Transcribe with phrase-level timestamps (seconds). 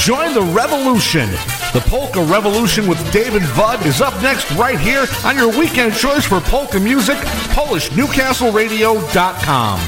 [0.00, 1.28] Join the revolution.
[1.74, 6.24] The Polka Revolution with David Budd is up next right here on your weekend choice
[6.24, 7.18] for polka music,
[7.52, 9.80] PolishNewcastleRadio.com.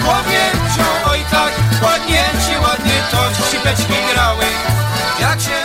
[0.00, 3.18] Powiedzą Oj tak, ładnie ci, ładnie to
[4.14, 4.44] grały
[5.20, 5.59] Jak się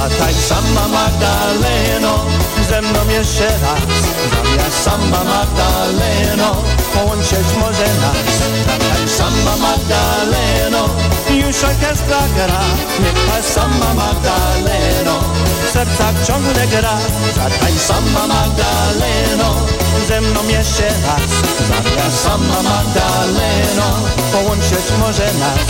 [0.00, 2.24] Zatań sama Magdaleno,
[2.68, 4.00] ze mną jeszcze raz.
[4.32, 6.56] Zamiast sama Magdaleno,
[6.94, 8.16] połączyć może nas.
[8.66, 10.88] Zatań sama Magdaleno,
[11.30, 12.62] już orkiestra gra.
[13.00, 15.16] Niech ta sama Magdaleno,
[15.66, 16.96] w sercach ciągle gra.
[17.36, 19.54] Zatań sama Magdaleno,
[20.08, 21.30] ze mną jeszcze raz.
[21.68, 23.88] Zamiast sama Magdaleno,
[24.32, 25.60] połączyć może nas.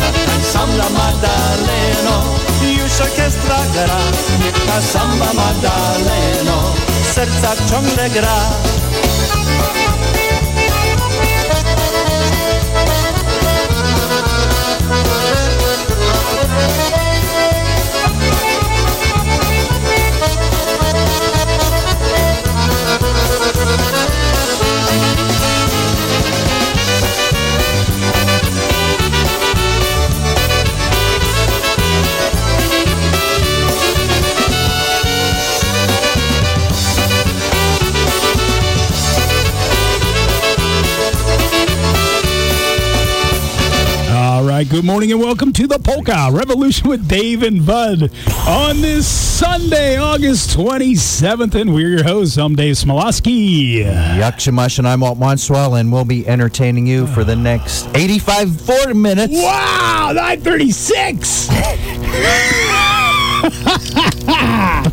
[0.00, 2.16] Zatań sama Magdaleno,
[3.00, 3.98] już orkiestra gra
[4.66, 8.50] ta samba Magdaleno w sercach ciągle gra
[44.60, 48.10] right, good morning and welcome to the Polka Revolution with Dave and Bud
[48.46, 51.54] on this Sunday, August 27th.
[51.54, 52.36] And we're your hosts.
[52.36, 53.84] I'm Dave Smialowski.
[53.84, 58.92] Yakshamash and I'm Walt Monstwil, and we'll be entertaining you for the next 85 40
[58.92, 59.32] minutes.
[59.32, 61.48] Wow, 936.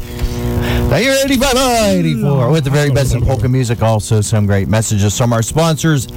[0.87, 1.57] Now you're 85
[1.97, 3.81] 84 with the very best in polka music.
[3.81, 6.07] Also, some great messages from our sponsors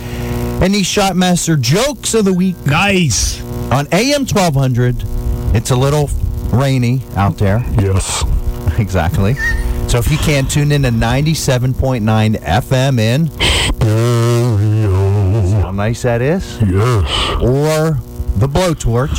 [0.68, 2.56] these Shotmaster jokes of the week.
[2.66, 3.40] Nice.
[3.72, 4.96] On AM 1200,
[5.56, 6.08] it's a little
[6.52, 7.64] rainy out there.
[7.80, 8.24] Yes.
[8.78, 9.34] Exactly.
[9.88, 13.26] So if you can tune in to 97.9 FM in.
[15.62, 16.58] How nice that is?
[16.62, 17.04] Yes.
[17.42, 17.98] Or
[18.38, 19.18] the blowtorch.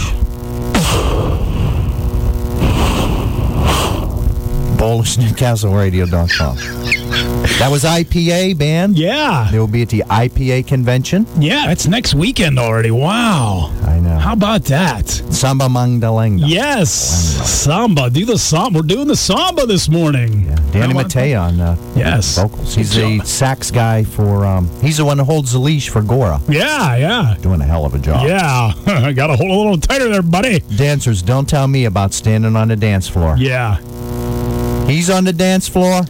[4.78, 7.01] PolishNewcastleRadio.com.
[7.62, 8.98] That was IPA band.
[8.98, 9.48] Yeah.
[9.52, 11.28] They will be at the IPA convention.
[11.40, 12.90] Yeah, it's next weekend already.
[12.90, 13.72] Wow.
[13.86, 14.18] I know.
[14.18, 15.08] How about that?
[15.08, 16.42] Samba Mangdalenga.
[16.48, 16.92] Yes.
[16.92, 18.10] Samba.
[18.10, 18.80] Do the samba.
[18.80, 20.48] We're doing the samba this morning.
[20.48, 20.56] Yeah.
[20.72, 22.36] Danny Matei on uh, Yes.
[22.36, 22.74] vocals.
[22.74, 24.44] He's the sax guy for.
[24.44, 26.42] Um, he's the one who holds the leash for Gora.
[26.50, 27.36] Yeah, yeah.
[27.42, 28.26] Doing a hell of a job.
[28.28, 28.72] Yeah.
[28.88, 30.62] I got to hold a little tighter there, buddy.
[30.78, 33.36] Dancers, don't tell me about standing on the dance floor.
[33.38, 33.78] Yeah.
[34.88, 36.02] He's on the dance floor.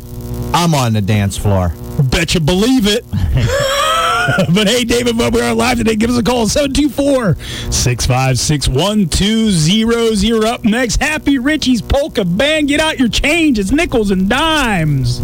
[0.53, 1.73] I'm on the dance floor.
[2.03, 3.05] Bet you believe it.
[4.53, 5.95] but hey, David, but we are live today.
[5.95, 7.35] Give us a call 724
[7.71, 10.45] 656 1200.
[10.45, 12.67] Up next, Happy Richie's Polka Band.
[12.67, 13.59] Get out your change.
[13.59, 15.21] It's nickels and dimes.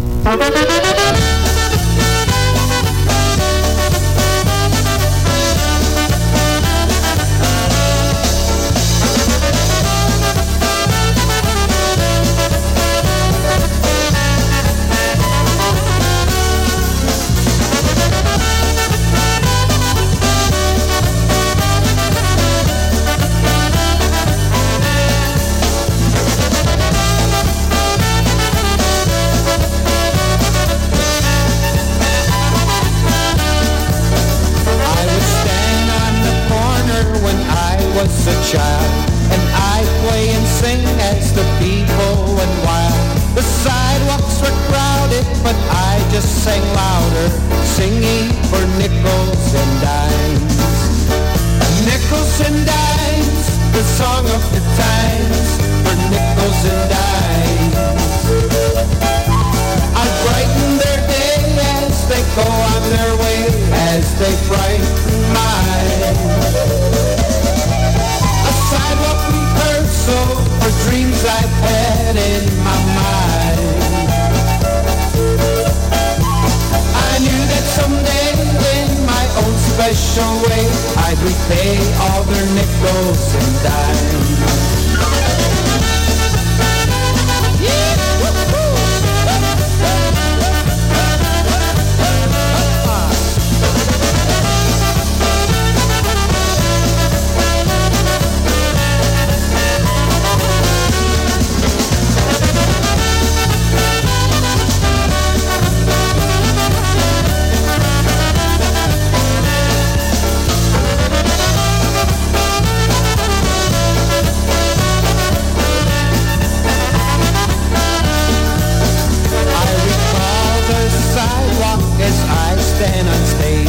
[122.78, 123.66] Stand on stage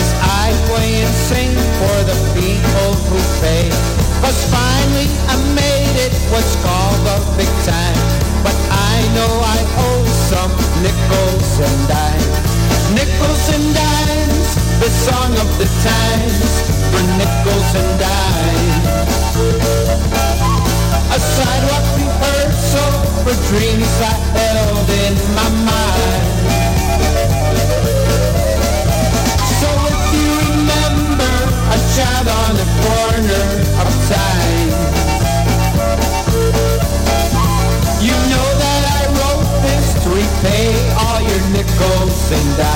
[0.00, 3.68] as I play and sing for the people who pay.
[4.24, 8.00] Cause finally I made it what's called a big time.
[8.40, 12.32] But I know I owe some nickels and dimes.
[12.96, 14.48] Nickels and dimes,
[14.80, 16.52] the song of the times
[16.88, 19.36] for nickels and dimes.
[21.12, 25.95] A sidewalk rehearsal for dreams I held in my mind.
[31.96, 33.44] Child on the corner
[33.80, 34.68] of time,
[38.04, 40.68] you know that I wrote this to repay
[41.00, 42.75] all your nickels and dimes.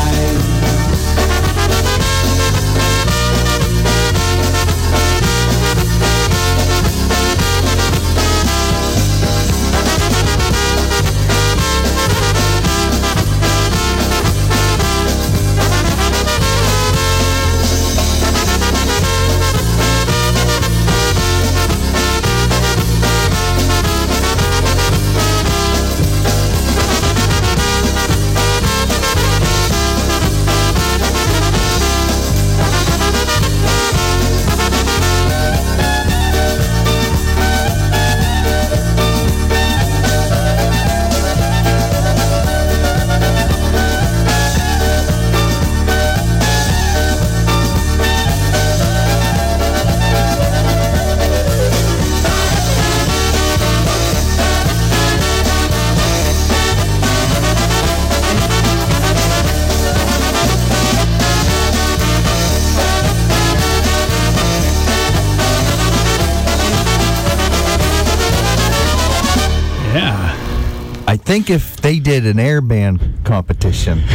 [71.50, 74.02] Think if they did an air band competition,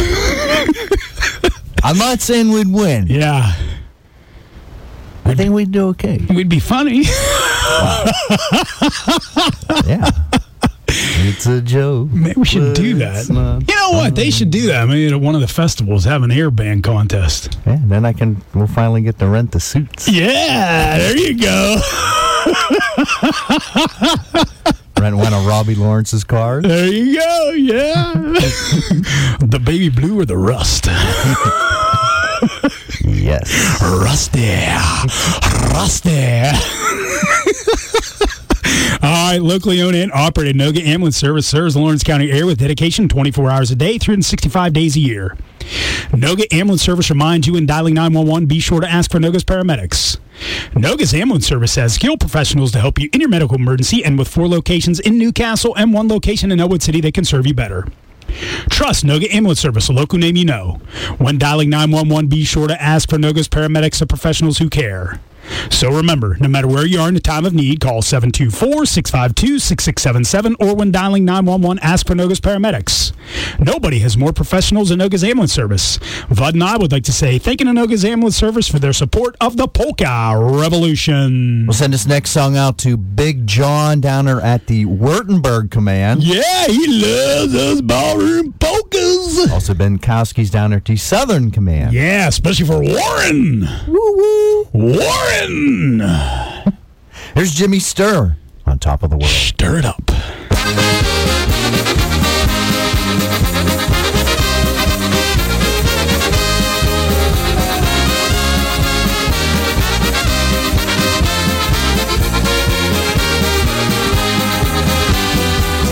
[1.83, 3.07] I'm not saying we'd win.
[3.07, 3.53] Yeah.
[5.25, 6.25] I think we'd do okay.
[6.29, 7.03] We'd be funny.
[9.85, 10.09] Yeah.
[10.87, 12.09] It's a joke.
[12.11, 13.27] Maybe we should do that.
[13.27, 14.15] You know what?
[14.15, 14.87] They should do that.
[14.87, 17.57] Maybe at one of the festivals, have an air band contest.
[17.65, 18.41] Yeah, then I can.
[18.53, 20.07] We'll finally get to rent the suits.
[20.07, 21.81] Yeah, there you go.
[25.45, 26.63] Rent one of Robbie Lawrence's cars.
[26.63, 27.51] There you go.
[27.51, 28.13] Yeah.
[29.39, 30.87] the baby blue or the rust?
[33.07, 33.81] Yes.
[33.81, 34.55] Rusty.
[35.73, 36.11] Rusty.
[39.01, 43.07] All right, locally owned and operated Noga Ambulance Service serves Lawrence County area with dedication
[43.07, 45.35] 24 hours a day, 365 days a year.
[46.11, 50.17] Noga Ambulance Service reminds you when dialing 911, be sure to ask for Noga's paramedics.
[50.71, 54.27] Noga's Ambulance Service has skilled professionals to help you in your medical emergency, and with
[54.27, 57.87] four locations in Newcastle and one location in Ellwood City, they can serve you better.
[58.69, 60.81] Trust Noga Ambulance Service, a local name you know.
[61.17, 65.19] When dialing 911, be sure to ask for Noga's paramedics and professionals who care.
[65.69, 70.75] So remember, no matter where you are in the time of need, call 724-652-6677 or
[70.75, 73.11] when dialing 911, ask for Noga's paramedics.
[73.59, 75.99] Nobody has more professionals than Noga's Ambulance Service.
[76.29, 78.93] Bud and I would like to say thank you to Noga's Ambulance Service for their
[78.93, 81.65] support of the Polka Revolution.
[81.67, 86.23] We'll send this next song out to Big John down there at the Wurtemburg Command.
[86.23, 88.84] Yeah, he loves those ballroom polkas.
[89.51, 91.93] Also, Ben Kowski's down there at the Southern Command.
[91.93, 93.67] Yeah, especially for Warren.
[93.87, 94.67] Woo woo.
[94.73, 95.99] Warren!
[97.35, 98.35] Here's Jimmy Sturr
[98.65, 99.29] on top of the world.
[99.29, 100.11] Stir it up.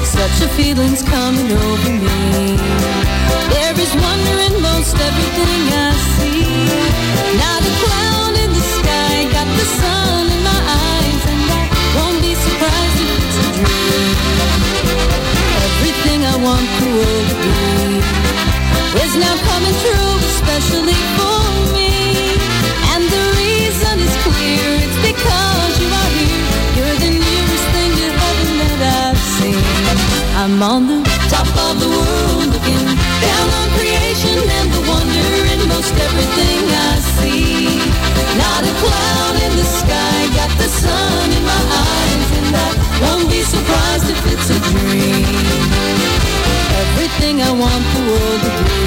[0.05, 2.72] Such a feeling's coming over me.
[3.83, 6.39] Is wonder in most everything I see.
[7.43, 11.63] Not a cloud in the sky, got the sun in my eyes, and I
[11.95, 14.15] won't be surprised if it's a dream.
[15.67, 17.51] Everything I want the world to be
[19.03, 21.43] is now coming true, especially for
[21.75, 22.39] me.
[22.95, 26.47] And the reason is clear, it's because you are here.
[26.77, 28.79] You're the nearest thing to heaven that
[29.11, 29.59] I've seen.
[30.39, 32.85] I'm on the top of the world, looking
[33.27, 33.52] down
[34.13, 37.77] on creation and the wonder in most everything I see.
[38.37, 42.69] Not a cloud in the sky, got the sun in my eyes, and I
[43.01, 45.25] won't be surprised if it's a dream.
[46.83, 48.83] Everything I want the world to be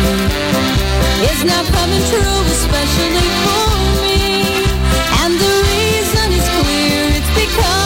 [1.31, 3.69] is now coming true, especially for
[4.03, 4.65] me.
[5.23, 7.86] And the reason is clear, it's because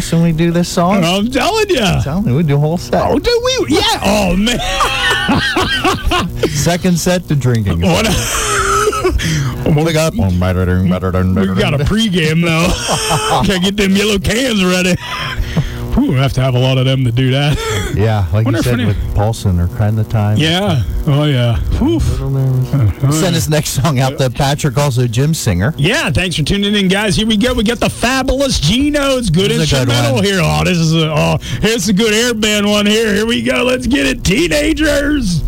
[0.00, 1.04] I could dress when we do this song.
[1.04, 2.02] I'm telling you.
[2.02, 3.02] Tell me, we do a whole set.
[3.04, 3.66] Oh, do we?
[3.76, 4.00] Yeah.
[4.02, 4.58] Oh, man.
[6.48, 7.80] Second set to drinking.
[7.82, 8.06] What?
[9.66, 10.14] Look up.
[11.54, 12.68] We got a pregame, though.
[13.46, 14.96] Can't get them yellow cans ready.
[15.96, 17.56] We have to have a lot of them to do that.
[18.00, 20.38] Yeah, like Wonder you said with Paulson or kind of time.
[20.38, 20.82] Yeah.
[21.06, 21.58] Oh, yeah.
[21.78, 22.00] Whew.
[22.00, 25.74] Send this next song out to Patrick, also Jim Singer.
[25.76, 27.16] Yeah, thanks for tuning in, guys.
[27.16, 27.52] Here we go.
[27.52, 30.24] We got the fabulous Geno's good This is good instrumental one.
[30.24, 30.40] here.
[30.42, 33.14] Oh, this is a oh, here's a good air band one here.
[33.14, 33.64] Here we go.
[33.64, 35.42] Let's get it, teenagers.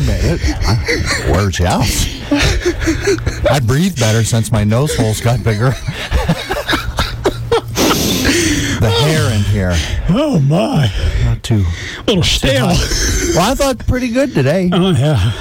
[0.00, 1.84] Man, it wears you out.
[3.50, 5.72] I breathe better since my nose holes got bigger.
[8.78, 9.72] The hair in here.
[10.10, 10.92] Oh my,
[11.24, 11.64] Not too.
[11.98, 12.66] a little stale.
[12.66, 14.68] Well, I thought pretty good today.
[14.72, 15.32] Oh yeah.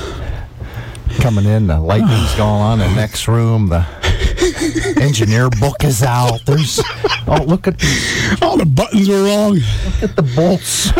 [1.20, 3.68] Coming in, the lightning's going on in the next room.
[3.68, 3.86] The
[5.06, 6.44] engineer book is out.
[6.46, 6.82] There's
[7.28, 9.54] oh look at the, All the buttons are wrong.
[9.54, 10.92] Look at the bolts.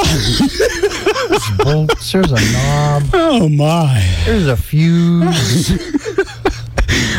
[1.30, 2.12] There's bolts.
[2.12, 3.04] There's a knob.
[3.14, 4.02] Oh my.
[4.26, 5.72] There's a fuse.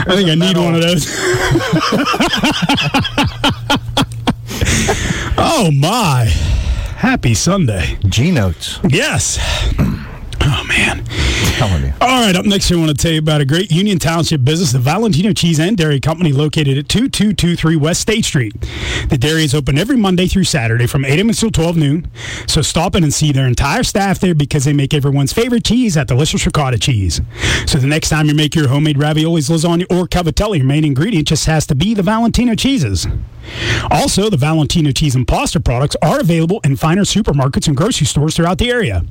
[0.09, 1.07] I think I need one of those.
[5.39, 6.25] oh my.
[6.97, 7.99] Happy Sunday.
[8.09, 8.79] G notes.
[8.89, 9.39] Yes.
[10.49, 11.05] Oh man.
[12.01, 14.73] All right, up next, I want to tell you about a great Union Township business,
[14.73, 18.55] the Valentino Cheese and Dairy Company, located at 2223 West State Street.
[19.09, 21.31] The dairy is open every Monday through Saturday from 8 a.m.
[21.31, 22.11] until 12 noon.
[22.47, 25.95] So stop in and see their entire staff there because they make everyone's favorite cheese,
[25.95, 27.21] that delicious ricotta cheese.
[27.67, 31.27] So the next time you make your homemade raviolis, lasagna, or cavatelli, your main ingredient
[31.27, 33.07] just has to be the Valentino cheeses.
[33.91, 38.37] Also, the Valentino cheese and pasta products are available in finer supermarkets and grocery stores
[38.37, 39.05] throughout the area.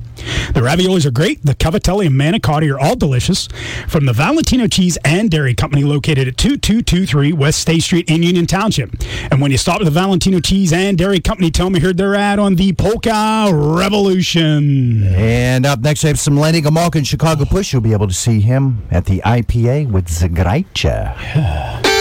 [0.52, 1.44] The raviolis are great.
[1.44, 3.48] The cavatelli and manicotti are all delicious.
[3.88, 8.46] From the Valentino Cheese and Dairy Company, located at 2223 West State Street in Union
[8.46, 8.94] Township.
[9.30, 11.96] And when you stop at the Valentino Cheese and Dairy Company, tell me you heard
[11.96, 15.02] their ad on the Polka Revolution.
[15.04, 17.72] And up next, I have some Lenny Gomulka in Chicago Push.
[17.72, 20.66] You'll be able to see him at the IPA with Zagrajce.
[20.76, 21.86] Zagrajcie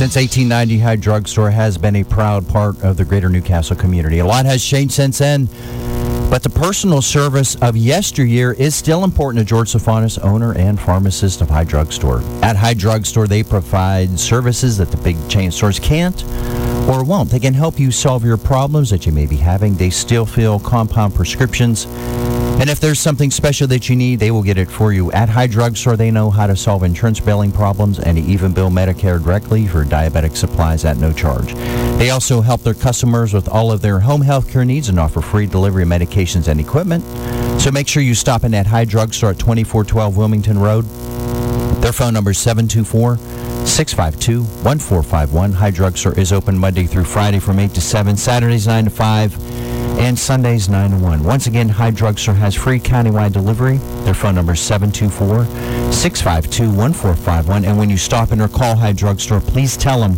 [0.00, 4.20] Since 1890, High Drugstore has been a proud part of the greater Newcastle community.
[4.20, 5.44] A lot has changed since then,
[6.30, 11.42] but the personal service of yesteryear is still important to George Sofanis, owner and pharmacist
[11.42, 12.22] of High Drugstore.
[12.42, 16.24] At High Drugstore, they provide services that the big chain stores can't,
[16.88, 17.28] or won't.
[17.28, 19.74] They can help you solve your problems that you may be having.
[19.74, 21.84] They still fill compound prescriptions.
[22.60, 25.10] And if there's something special that you need, they will get it for you.
[25.12, 29.18] At High Drugstore, they know how to solve insurance billing problems and even bill Medicare
[29.22, 31.54] directly for diabetic supplies at no charge.
[31.96, 35.22] They also help their customers with all of their home health care needs and offer
[35.22, 37.02] free delivery of medications and equipment.
[37.58, 40.84] So make sure you stop in at High Drugstore at 2412 Wilmington Road.
[41.80, 43.16] Their phone number is 724
[43.66, 45.52] 652 1451.
[45.52, 49.59] High Drugstore is open Monday through Friday from 8 to 7, Saturdays 9 to 5,
[49.98, 51.22] and Sundays 9 to 1.
[51.22, 53.78] Once again, High Drugstore has free countywide delivery.
[54.04, 55.44] Their phone number is 724
[55.92, 57.64] 652 1451.
[57.64, 60.16] And when you stop in or call High Drugstore, please tell them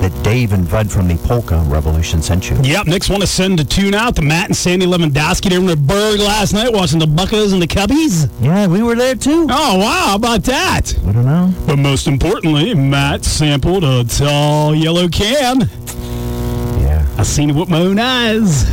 [0.00, 2.56] that Dave and Bud from the Polka Revolution sent you.
[2.62, 5.50] Yep, Knicks want to send a tune out to Matt and Sandy Lewandowski.
[5.50, 8.30] They were in the Burgh last night watching the Buckos and the Cubbies.
[8.40, 9.46] Yeah, we were there too.
[9.48, 10.92] Oh, wow, how about that?
[11.06, 11.52] I don't know.
[11.66, 15.70] But most importantly, Matt sampled a tall yellow can.
[16.80, 18.64] Yeah, I seen it with my own eyes.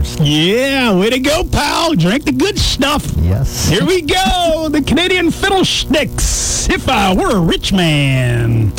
[0.00, 0.30] I'm getting thirsty.
[0.30, 1.94] Yeah, way to go, pal.
[1.94, 3.04] Drink the good stuff.
[3.18, 3.68] Yes.
[3.68, 4.68] Here we go.
[4.70, 6.68] The Canadian Fiddlesticks.
[6.68, 8.72] If I were a rich man.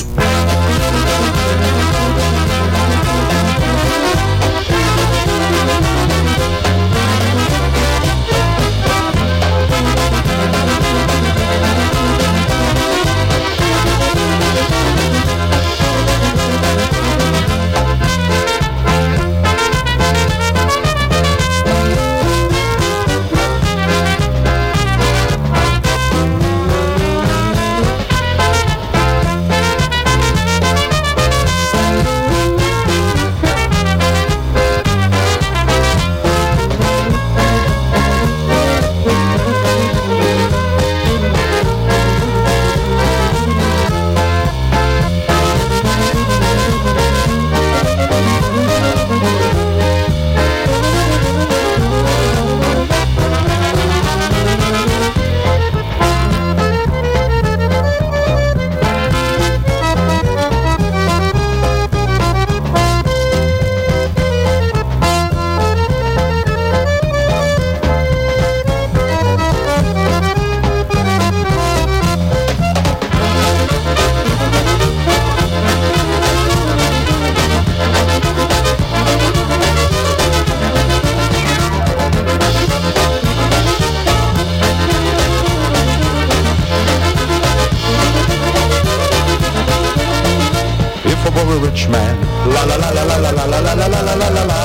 [91.51, 92.15] A rich man,
[92.47, 94.59] la la la la la la la la la la la la la la la.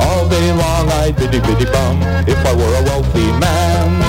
[0.00, 2.00] All day long I'd biddy biddy bum.
[2.26, 4.00] If I were a wealthy man,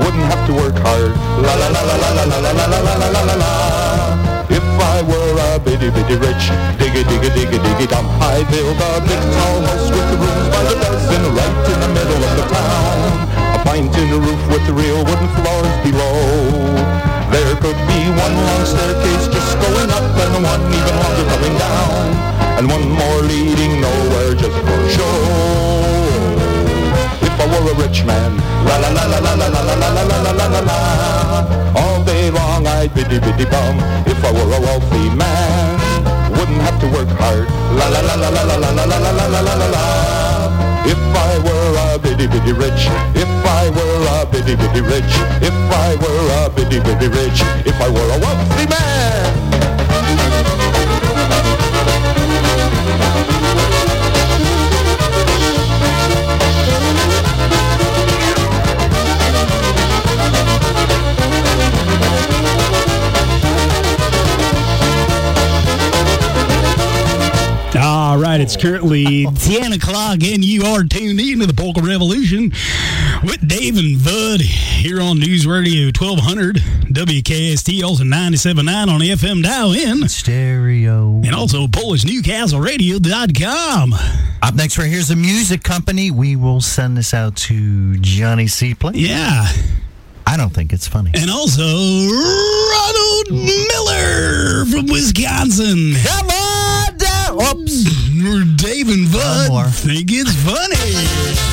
[0.00, 1.12] wouldn't have to work hard.
[1.44, 3.52] La la la la la la la la la la la la la la.
[4.48, 6.44] If I were a biddy biddy rich,
[6.80, 10.62] diggy diggy diggy diggy dum, I'd build a big tall house with the rooms by
[10.68, 13.12] the dozen right in the middle of the town.
[13.56, 16.65] A pine tin roof with the real wooden floors below.
[18.06, 22.06] One long staircase just going up and one even longer coming down.
[22.58, 25.18] And one more leading nowhere just for show.
[27.26, 30.18] If I were a rich man, la la la la la la la la la
[30.22, 30.78] la la la la.
[31.74, 33.76] All day long I'd biddy biddy bum.
[34.06, 35.76] If I were a wealthy man,
[36.30, 37.48] wouldn't have to work hard.
[37.78, 40.15] La la la la la la la la la la la la la.
[40.88, 45.52] If I were a biddy biddy rich, if I were a biddy biddy rich, if
[45.52, 49.36] I were a biddy biddy rich, if I were a wealthy man.
[68.16, 72.50] All right, it's currently 10 o'clock, and you are tuned in to the Polka Revolution
[73.22, 79.42] with Dave and Bud here on News Radio 1200, WKST, also 97.9 on the FM
[79.42, 81.20] dial in, Stereo.
[81.26, 83.92] and also PolishNewcastleRadio.com.
[84.42, 86.10] Up next, right here's a music company.
[86.10, 88.92] We will send this out to Johnny Seapley.
[88.94, 89.46] Yeah,
[90.26, 91.10] I don't think it's funny.
[91.14, 95.92] and also Ronald Miller from Wisconsin.
[96.02, 96.45] Come on.
[98.56, 101.45] Dave and Bud think it's funny.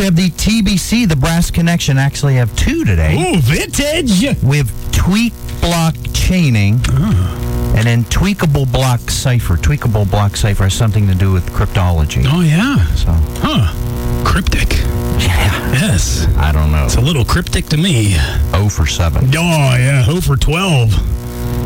[0.00, 1.98] We have the TBC, the Brass Connection.
[1.98, 3.14] Actually, have two today.
[3.34, 4.22] Ooh, vintage.
[4.42, 6.80] We have tweak block chaining.
[6.88, 7.74] Ah.
[7.76, 9.56] And then tweakable block cipher.
[9.58, 12.24] Tweakable block cipher has something to do with cryptology.
[12.26, 12.82] Oh, yeah.
[12.94, 14.24] So, Huh.
[14.24, 14.72] Cryptic.
[15.18, 16.26] yeah, Yes.
[16.38, 16.86] I don't know.
[16.86, 18.14] It's a little cryptic to me.
[18.52, 19.26] 0 for 7.
[19.26, 20.02] Oh, yeah.
[20.04, 20.94] Ho for 12.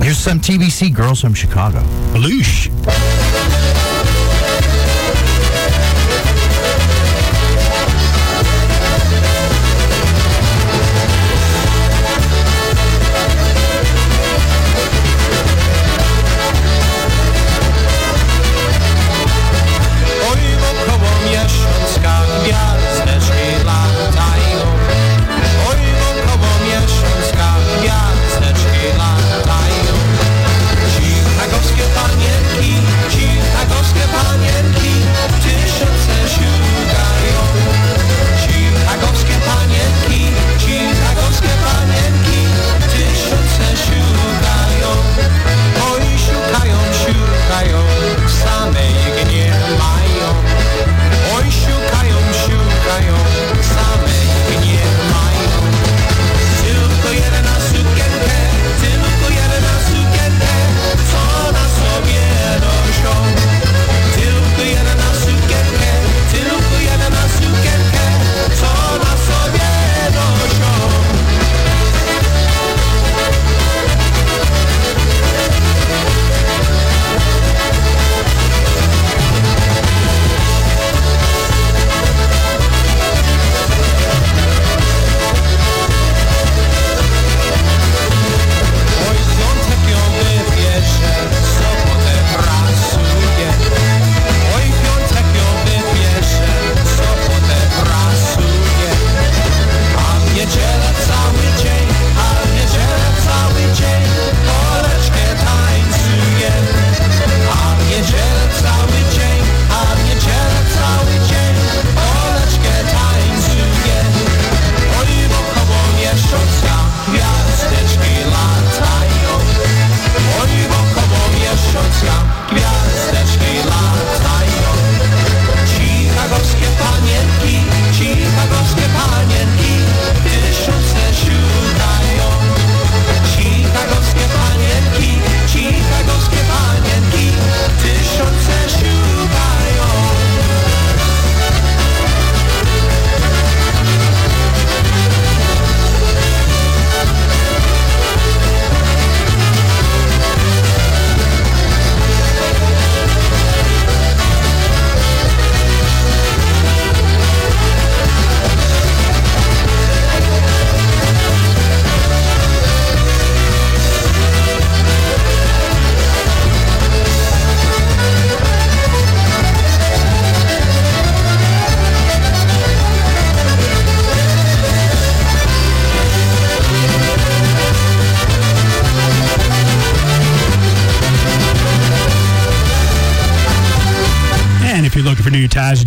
[0.03, 1.79] Here's some TBC girls from Chicago.
[2.13, 2.69] Baloosh.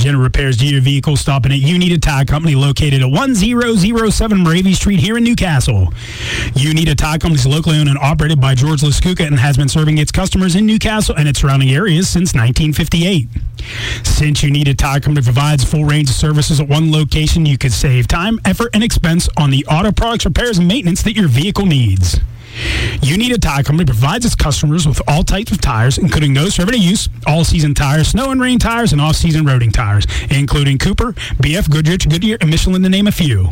[0.08, 4.74] General repairs to your vehicle, stop in at a Tire Company located at 1007 Moravia
[4.74, 5.94] Street here in Newcastle.
[6.56, 9.58] You Need a Tire Company is locally owned and operated by George Laskuka and has
[9.58, 13.28] been serving its customers in Newcastle and its surrounding areas since 1958.
[14.04, 17.58] Since You Need a Tire Company provides full range of services at one location, you
[17.58, 21.28] can save time, effort, and expense on the auto products, repairs, and maintenance that your
[21.28, 22.18] vehicle needs.
[23.02, 26.56] You Need a Tire Company provides its customers with all types of tires, including those
[26.56, 31.14] for everyday use, all-season tires, snow and rain tires, and off-season roading tires, including Cooper,
[31.42, 33.50] BF, Goodrich, Goodyear, and Michelin to name a few.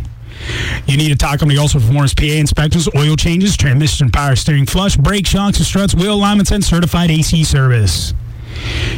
[0.86, 4.98] You Need a Tire Company also performs PA inspections, oil changes, transmission power steering flush,
[4.98, 8.13] brake shocks and struts, wheel alignments, and certified AC service.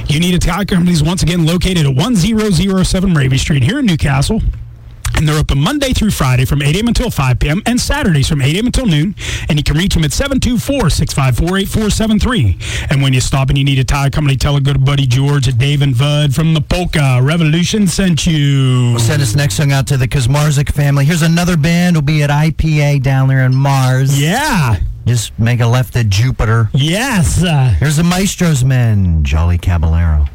[0.07, 3.85] You Need a Tire Company is once again located at 1007 Raby Street here in
[3.85, 4.41] Newcastle.
[5.17, 6.87] And they're open Monday through Friday from 8 a.m.
[6.87, 7.63] until 5 p.m.
[7.65, 8.67] and Saturdays from 8 a.m.
[8.67, 9.15] until noon.
[9.49, 12.91] And you can reach them at 724-654-8473.
[12.91, 15.47] And when you stop and you need a tire company, tell a good buddy George
[15.47, 18.91] that Dave and Bud from the Polka Revolution sent you.
[18.91, 21.03] We'll send this next song out to the Kazmarzik family.
[21.03, 21.95] Here's another band.
[21.95, 24.21] We'll be at IPA down there in Mars.
[24.21, 24.75] Yeah.
[25.07, 26.69] Just make a left at Jupiter.
[26.73, 27.41] Yes.
[27.79, 30.27] Here's the Maestro's Men, Jolly Caballero.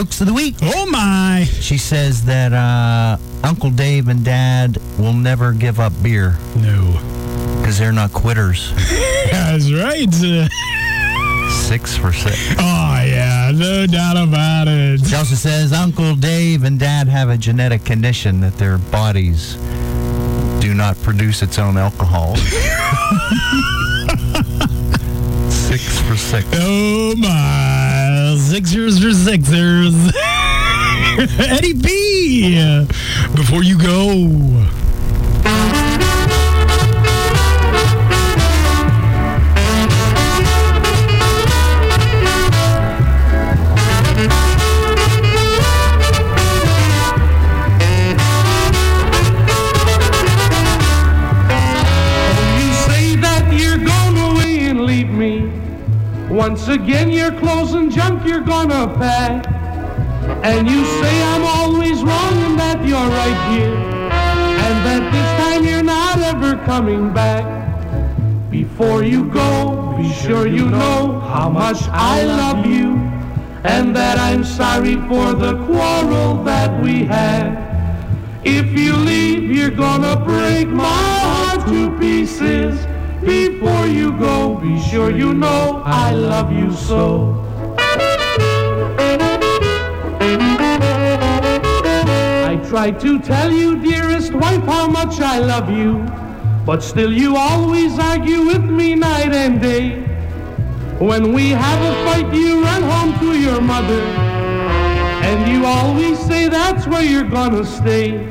[0.00, 0.54] Jokes of the week.
[0.62, 1.44] Oh my!
[1.60, 6.92] She says that uh, Uncle Dave and Dad will never give up beer No.
[7.60, 8.72] because they're not quitters.
[9.30, 10.08] That's right.
[11.50, 12.38] Six for six.
[12.58, 15.04] oh yeah, no doubt about it.
[15.06, 19.56] She also says Uncle Dave and Dad have a genetic condition that their bodies
[20.62, 22.36] do not produce its own alcohol.
[25.50, 26.46] six for six.
[26.54, 27.89] Oh my!
[28.36, 30.12] Sixers for Sixers.
[31.38, 32.54] Eddie B.
[33.34, 34.66] Before you go.
[52.58, 55.52] You say that you're going away and leave me.
[56.30, 59.44] Once again, you're closing junk you're gonna pack.
[60.44, 63.74] And you say I'm always wrong and that you're right here.
[64.66, 67.44] And that this time you're not ever coming back.
[68.48, 72.88] Before you go, be sure you know how much I love you.
[73.64, 77.48] And that I'm sorry for the quarrel that we had.
[78.44, 82.78] If you leave, you're gonna break my heart to pieces.
[83.24, 87.39] Before you go, be sure you know I love you so.
[92.70, 96.06] Try to tell you, dearest wife, how much I love you.
[96.64, 100.02] But still you always argue with me night and day.
[101.00, 104.02] When we have a fight, you run home to your mother.
[105.26, 108.24] And you always say that's where you're gonna stay.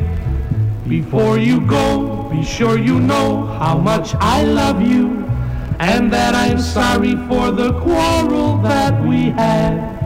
[0.88, 5.08] Before you go, be sure you know how much I love you.
[5.82, 10.00] And that I'm sorry for the quarrel that we had.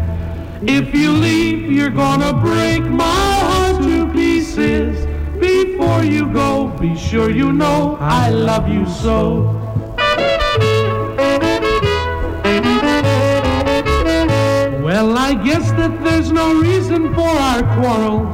[0.63, 3.32] If you leave, you're gonna break my
[4.54, 9.60] Before you go, be sure you know I love you so.
[14.84, 18.30] Well, I guess that there's no reason for our quarrels.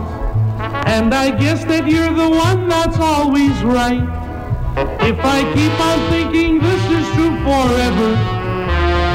[0.88, 4.04] And I guess that you're the one that's always right.
[5.08, 8.12] If I keep on thinking this is true forever,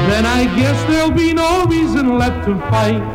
[0.09, 3.14] then I guess there'll be no reason left to fight.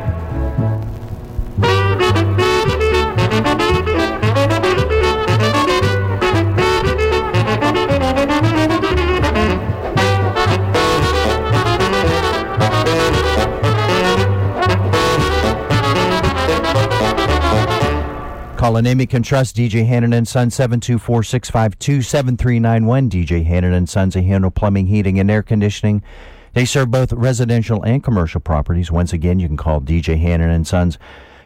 [18.71, 19.57] Call a name you can trust.
[19.57, 23.11] DJ Hannon and Son 724-652-7391.
[23.11, 26.05] DJ Hannon and Sons they handle plumbing, heating, and air conditioning.
[26.53, 28.93] They serve both residential and commercial properties.
[28.93, 30.99] Once again, you can call DJ Hannon and Sons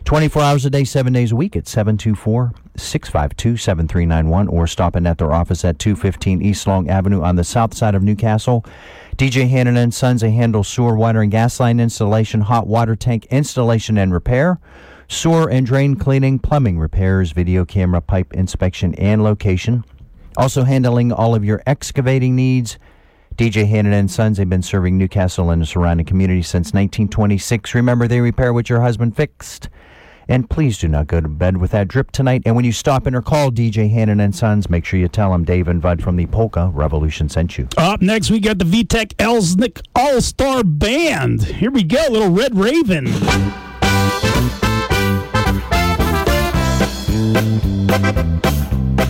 [0.05, 5.33] 24 hours a day, 7 days a week at 724-652-7391 or stop in at their
[5.33, 8.67] office at 215 East Long Avenue on the south side of Newcastle.
[9.17, 13.27] DJ Hannon and Sons they handle sewer, water, and gas line installation, hot water tank
[13.31, 14.61] installation and repair
[15.09, 19.85] sewer and drain cleaning, plumbing repairs, video camera pipe inspection and location.
[20.37, 22.79] Also handling all of your excavating needs.
[23.37, 27.75] DJ Hannon and Sons have been serving Newcastle and the surrounding community since 1926.
[27.75, 29.69] Remember, they repair what your husband fixed.
[30.29, 32.43] And please do not go to bed with that drip tonight.
[32.47, 35.33] And when you stop in or call DJ Hannon and Sons, make sure you tell
[35.33, 37.69] them Dave and Bud from the Polka Revolution sent you.
[37.77, 41.43] Up next, we got the VTech Elsnick All Star Band.
[41.43, 43.07] Here we go, little Red Raven.
[47.15, 49.04] Thank you.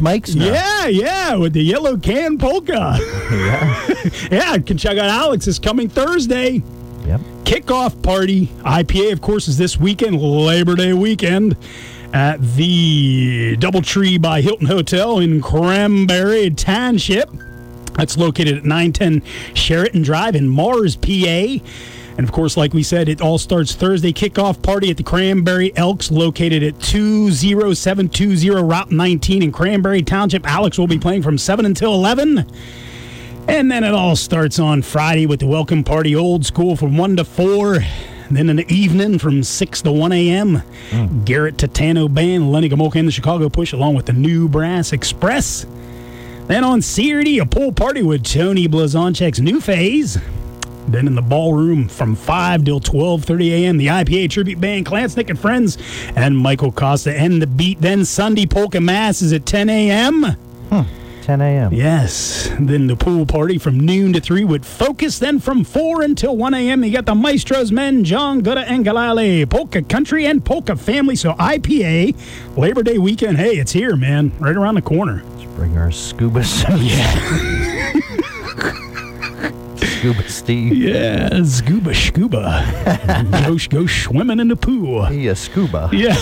[0.00, 0.46] Mikes now.
[0.46, 2.98] Yeah, yeah, with the yellow can polka.
[3.30, 3.86] Yeah.
[4.30, 6.62] yeah, can check out Alex this coming Thursday.
[7.06, 7.20] Yep.
[7.44, 8.46] Kickoff party.
[8.64, 11.56] IPA, of course, is this weekend, Labor Day weekend,
[12.14, 17.30] at the Doubletree by Hilton Hotel in Cranberry Township.
[17.94, 19.22] That's located at 910
[19.54, 21.58] Sheraton Drive in Mars, PA.
[22.18, 24.12] And of course, like we said, it all starts Thursday.
[24.12, 30.44] Kickoff party at the Cranberry Elks, located at 20720 Route 19 in Cranberry Township.
[30.44, 32.44] Alex will be playing from 7 until 11.
[33.46, 37.16] And then it all starts on Friday with the welcome party, old school from 1
[37.16, 37.78] to 4.
[38.32, 40.56] Then in the evening from 6 to 1 a.m.,
[40.90, 41.24] hmm.
[41.24, 45.66] Garrett Titano Band, Lenny Gomulka, and the Chicago Push, along with the New Brass Express.
[46.48, 50.18] Then on Saturday, a pool party with Tony Blazonczyk's New Phase.
[50.88, 55.38] Then in the ballroom from 5 till 12.30 a.m., the IPA tribute band, Clansnick and
[55.38, 55.76] Friends,
[56.16, 57.80] and Michael Costa and the beat.
[57.80, 60.24] Then Sunday Polka Mass is at 10 a.m.
[60.70, 60.82] Hmm,
[61.22, 61.74] 10 a.m.
[61.74, 62.50] Yes.
[62.58, 65.18] Then the pool party from noon to 3 with Focus.
[65.18, 69.48] Then from 4 until 1 a.m., you got the Maestros men, John Gora and Gorale,
[69.48, 71.16] Polka Country and Polka Family.
[71.16, 74.32] So IPA, Labor Day weekend, hey, it's here, man.
[74.38, 75.22] Right around the corner.
[75.36, 76.82] Let's bring our scuba suits.
[76.82, 77.92] Yeah.
[79.98, 80.74] Scuba Steve.
[80.76, 82.62] Yeah, scuba scuba.
[83.44, 85.06] go, go swimming in the pool.
[85.06, 85.90] He a scuba.
[85.92, 86.14] Yeah.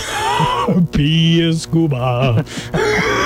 [0.91, 2.43] Be a scuba.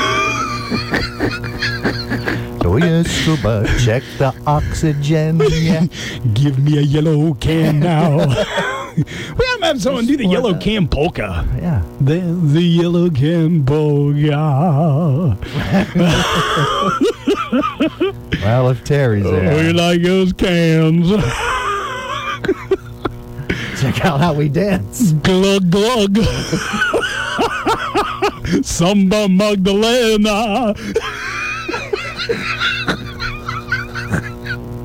[2.64, 3.66] Oh yeah, scuba.
[3.80, 5.42] Check the oxygen.
[5.50, 5.88] Yeah.
[6.34, 8.18] Give me a yellow can now.
[8.18, 9.04] we
[9.46, 11.46] haven't had someone do the yellow can polka.
[11.58, 11.82] Yeah.
[12.00, 15.38] The, the yellow can polka.
[18.44, 19.56] Well, if Terry's oh, there.
[19.56, 21.10] We like those cans.
[23.80, 25.12] check out how we dance.
[25.12, 26.18] glug glug.
[28.64, 30.74] Samba Magdalena.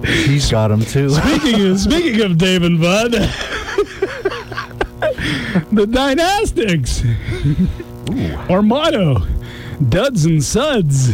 [0.07, 1.11] He's got him too.
[1.11, 3.13] Speaking of, speaking of Dave and Bud,
[5.73, 7.03] the Dynastics.
[8.51, 9.27] Our motto,
[9.89, 11.11] duds and suds.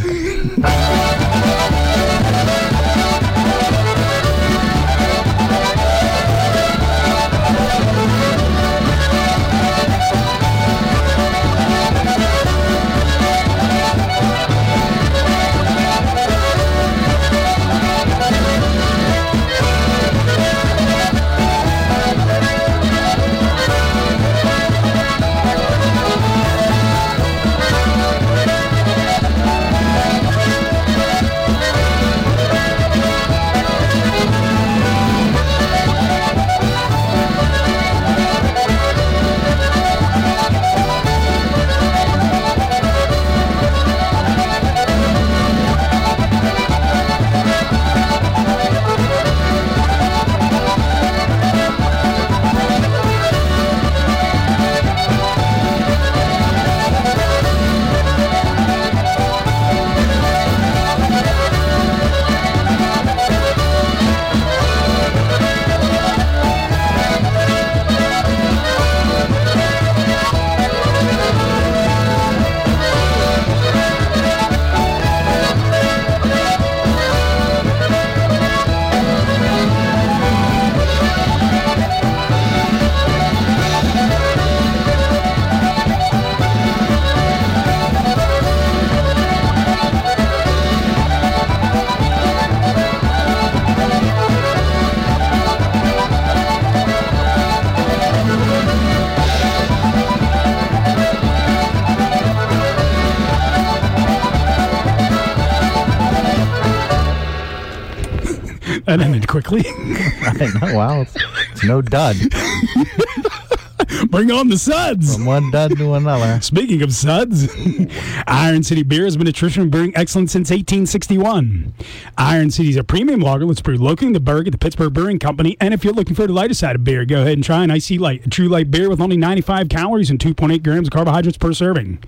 [109.33, 109.63] Quickly.
[109.67, 110.75] I know.
[110.75, 111.15] Wow, it's,
[111.51, 112.15] it's no dud
[114.09, 115.15] Bring on the suds.
[115.15, 116.39] from one dud to another.
[116.41, 117.49] Speaking of suds,
[118.27, 121.73] Iron City Beer has been a tradition of brewing excellence since 1861.
[122.17, 125.19] Iron City's a premium lager that's brewed locally in the Burgh at the Pittsburgh Brewing
[125.19, 125.57] Company.
[125.59, 127.71] And if you're looking for the lighter side of beer, go ahead and try an
[127.71, 131.37] IC Light, a true light beer with only 95 calories and 2.8 grams of carbohydrates
[131.37, 131.99] per serving.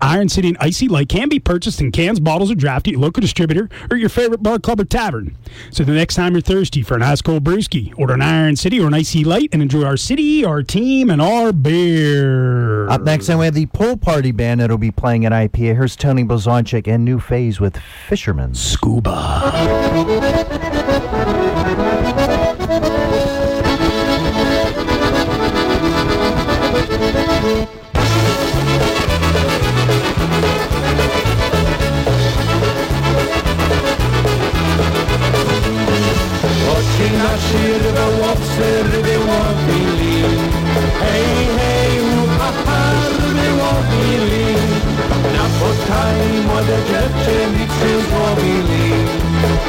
[0.00, 3.00] Iron City and IC Light can be purchased in cans, bottles, or draft at your
[3.00, 5.36] local distributor or your favorite bar, club, or tavern.
[5.70, 8.80] So the next time you're thirsty for an ice cold brewski, order an Iron City
[8.80, 12.88] or an IC Light and enjoy our city, our team, and our beer.
[12.88, 15.74] Up next, then we have the Pool Party Band that'll be playing at IPA.
[15.74, 17.76] Here's Tony Blazonczyk and New Phase with
[18.08, 18.54] Fisherman.
[18.54, 19.15] Scuba.
[19.18, 20.75] Ah.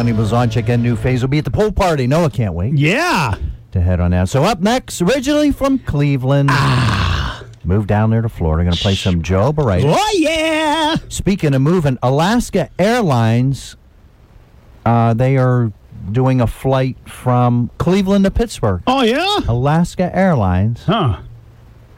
[0.00, 2.06] Tony Blazonczyk and New Phase will be at the Pool Party.
[2.06, 3.34] Noah can't wait Yeah.
[3.72, 4.26] to head on down.
[4.26, 6.50] So up next, originally from Cleveland,
[7.64, 8.64] moved down there to Florida.
[8.64, 9.84] Going to play some Joe Barrett.
[9.86, 10.96] Oh, yeah.
[11.10, 13.76] Speaking of moving, Alaska Airlines,
[14.86, 15.70] uh, they are
[16.10, 18.80] doing a flight from Cleveland to Pittsburgh.
[18.86, 19.40] Oh, yeah?
[19.48, 21.18] Alaska Airlines Huh.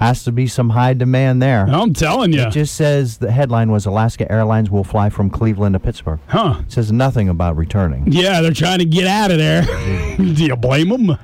[0.02, 1.64] Has to be some high demand there.
[1.68, 2.42] I'm telling you.
[2.42, 6.20] It just says the headline was Alaska Airlines will fly from Cleveland to Pittsburgh.
[6.26, 6.56] Huh.
[6.60, 8.10] It says nothing about returning.
[8.10, 9.62] Yeah, they're trying to get out of there.
[10.16, 11.16] Do you blame them?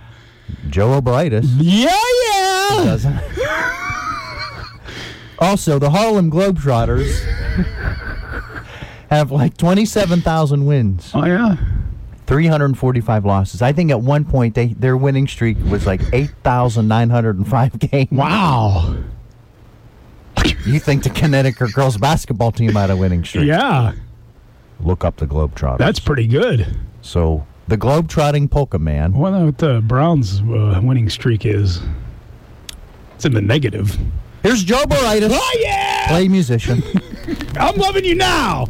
[0.68, 2.84] Joe O'Britis Yeah, yeah.
[2.84, 3.20] doesn't.
[5.38, 7.08] also, the Harlem Globetrotters
[9.10, 11.10] have like 27,000 wins.
[11.14, 11.56] Oh, yeah.
[12.28, 13.62] 345 losses.
[13.62, 18.10] I think at one point they their winning streak was like 8,905 games.
[18.12, 18.96] Wow.
[20.66, 23.46] You think the Connecticut girls basketball team had a winning streak?
[23.46, 23.92] Yeah.
[24.80, 25.78] Look up the Globetrotters.
[25.78, 26.66] That's pretty good.
[27.00, 29.14] so the Globetrotting Polka Man.
[29.14, 31.80] I wonder what the Browns' uh, winning streak is.
[33.14, 33.96] It's in the negative.
[34.42, 36.06] Here's Joe Baritis, Oh, yeah.
[36.08, 36.82] play musician.
[37.58, 38.66] I'm loving you now.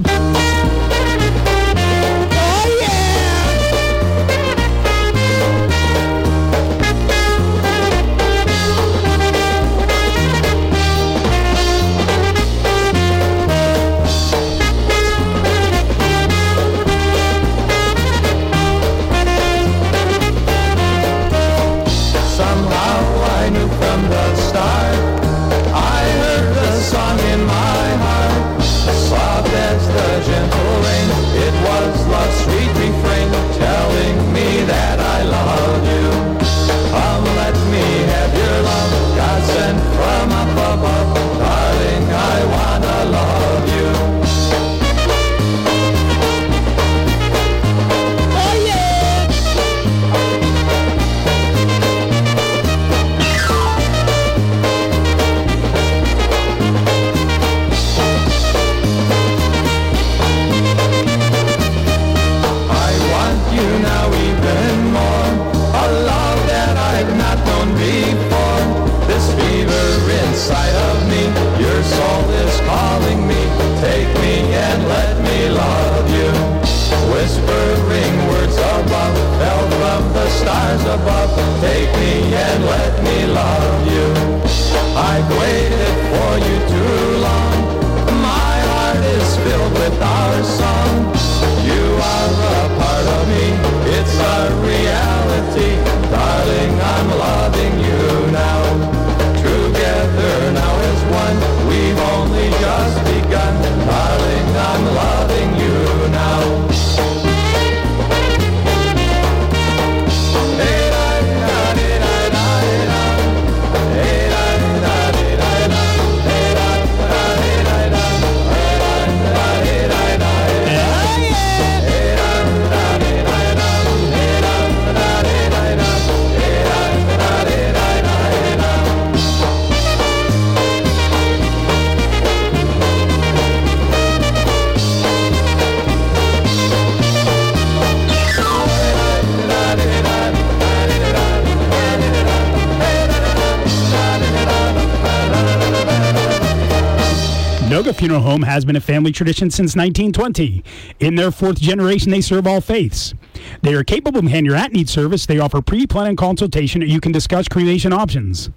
[148.29, 150.62] Home has been a family tradition since 1920.
[151.01, 153.14] In their fourth generation, they serve all faiths.
[153.62, 155.24] They are capable of hand your at need service.
[155.24, 158.51] They offer pre planning consultation and you can discuss cremation options.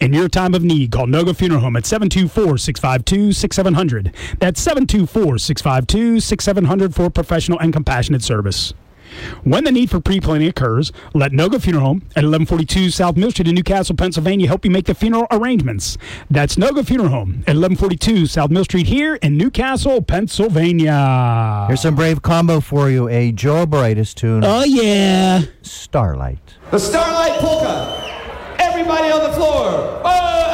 [0.00, 4.12] In your time of need, call Noga Funeral Home at 724 652 6700.
[4.40, 8.74] That's 724 652 6700 for professional and compassionate service.
[9.44, 13.48] When the need for pre-planning occurs, let Noga Funeral Home at 1142 South Mill Street
[13.48, 15.98] in Newcastle, Pennsylvania help you make the funeral arrangements.
[16.30, 21.64] That's Noga Funeral Home at 1142 South Mill Street here in Newcastle, Pennsylvania.
[21.66, 23.08] Here's some brave combo for you.
[23.08, 24.44] A Joe Brightus tune.
[24.44, 25.42] Oh yeah.
[25.62, 26.38] Starlight.
[26.70, 27.98] The Starlight Polka.
[28.60, 30.02] Everybody on the floor.
[30.04, 30.51] Oh,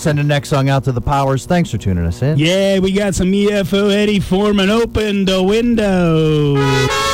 [0.00, 1.46] send the next song out to the Powers.
[1.46, 2.38] Thanks for tuning us in.
[2.38, 7.09] Yeah, we got some EFO Eddie Forman open the window.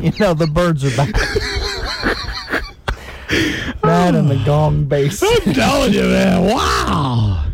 [0.20, 1.12] no, the birds are back.
[3.82, 5.22] that and the gong bass.
[5.22, 6.44] I'm telling you, man.
[6.44, 7.46] Wow.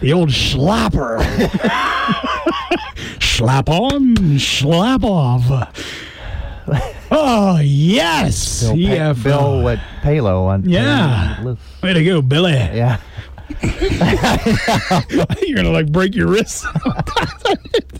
[0.00, 1.20] The old slapper.
[3.22, 5.44] slap on, slap off.
[7.10, 8.62] Oh, yes.
[8.62, 9.22] Bill, Pa- CFO.
[9.22, 10.68] Bill what Palo on.
[10.68, 11.54] Yeah.
[11.82, 12.52] Way to go, Billy.
[12.52, 12.98] Yeah.
[13.62, 16.66] You're going to like break your wrist.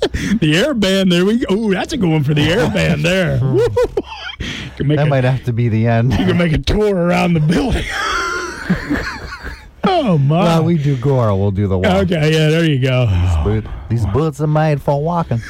[0.40, 1.54] the air band, there we go.
[1.54, 3.38] Ooh, that's a good one for the air band there.
[4.76, 6.12] Can make That a, might have to be the end.
[6.12, 7.84] you can make a tour around the building.
[9.84, 10.44] oh, my.
[10.44, 11.32] well, we do gore.
[11.36, 11.86] We'll do the walk.
[12.04, 13.06] okay, yeah, there you go.
[13.06, 15.40] These, Boot- These boots are made for walking.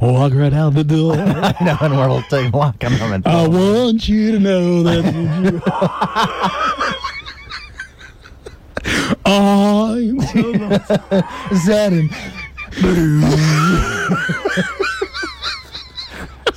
[0.00, 1.14] Walk right out the door.
[1.16, 3.12] I know, and we'll take walking them.
[3.12, 5.60] And I want you to know that you.
[9.26, 10.20] I'm
[11.58, 12.08] so
[12.78, 12.84] Is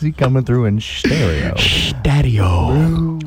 [0.01, 1.55] he coming through in stereo?
[2.03, 3.17] Daddy-o.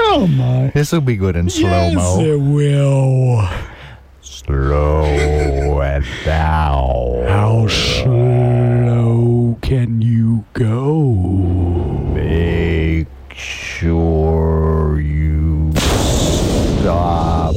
[0.00, 0.70] oh my.
[0.74, 2.18] This will be good in slow mo.
[2.18, 3.48] Yes, it will.
[4.20, 7.24] Slow it down.
[7.26, 11.14] How slow can you go?
[12.12, 14.19] Make sure you
[16.80, 17.54] stop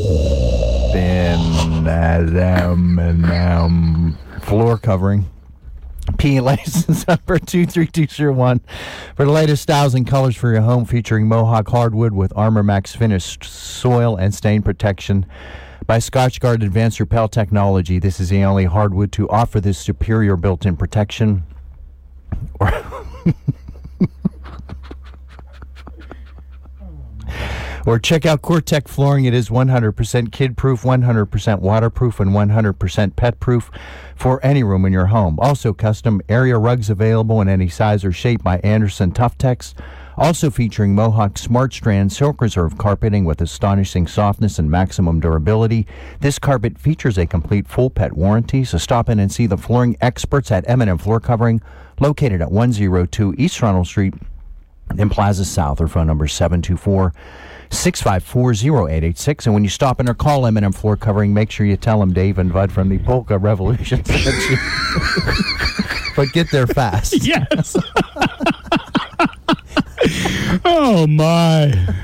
[0.93, 5.25] in that M&M floor covering.
[6.17, 8.59] P license number 23201
[9.15, 12.93] for the latest styles and colors for your home featuring Mohawk hardwood with Armor Max
[12.93, 15.25] finished soil and stain protection
[15.87, 17.99] by Scotchgard Advanced Repel Technology.
[17.99, 21.43] This is the only hardwood to offer this superior built-in protection.
[27.85, 29.25] Or check out COREtec flooring.
[29.25, 33.69] It is 100% kid proof, 100% waterproof, and 100% pet proof
[34.15, 35.37] for any room in your home.
[35.39, 39.73] Also, custom area rugs available in any size or shape by Anderson Tuftex.
[40.15, 45.87] Also featuring Mohawk Smart Strand Silk Reserve carpeting with astonishing softness and maximum durability.
[46.19, 49.97] This carpet features a complete full pet warranty, so stop in and see the flooring
[50.01, 51.61] experts at M&M Floor Covering,
[51.99, 54.13] located at 102 East Ronald Street
[54.97, 55.81] in Plaza South.
[55.81, 57.11] Or phone number 724
[57.69, 58.51] 654
[58.87, 59.45] 0886.
[59.45, 62.13] And when you stop in or call M&M Floor Covering, make sure you tell them
[62.13, 64.03] Dave and Bud from the Polka Revolution
[66.15, 67.13] but get there fast.
[67.23, 67.77] Yes.
[70.65, 71.95] oh my.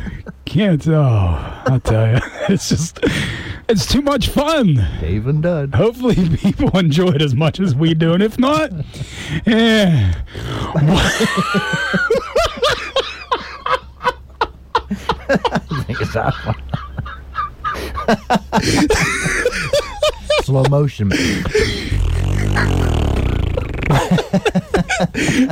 [0.45, 2.21] Can't oh I'll tell you.
[2.47, 2.99] It's just
[3.67, 4.87] it's too much fun.
[4.99, 5.75] Dave and Dud.
[5.75, 8.13] Hopefully people enjoy it as much as we do.
[8.13, 8.71] And if not,
[9.45, 10.13] yeah.
[16.09, 16.55] I that one.
[20.43, 21.11] Slow motion.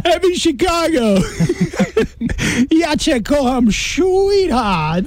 [0.03, 1.21] Heavy Chicago.
[2.71, 5.05] ja cię kocham, sweetheart.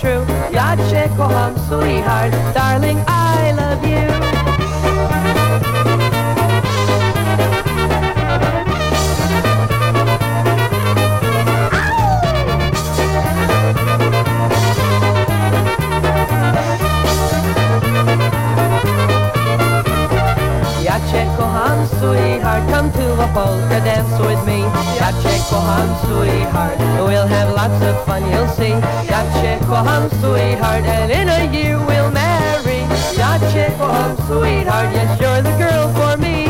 [0.00, 0.26] True.
[0.52, 3.19] Ja cię kocham, sweetheart, darling, I
[25.70, 28.74] kocham, sweetheart, we'll have lots of fun, you'll see.
[29.08, 32.80] Ja cię kocham, sweetheart, and in a year we'll marry.
[33.16, 36.49] Ja cię kocham, sweetheart, yes, you're the girl for me.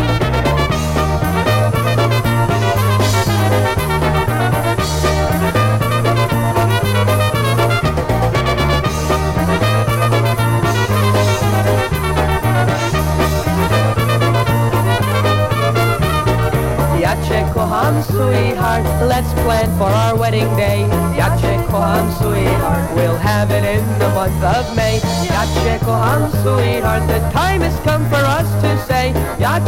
[17.91, 20.81] Kocham, sweetheart, let's plan for our wedding day.
[21.17, 25.01] Ja sweetheart, we'll have it in the month of May.
[25.25, 25.45] Ja
[26.43, 29.13] sweetheart, the time has come for us to say.
[29.39, 29.59] Ja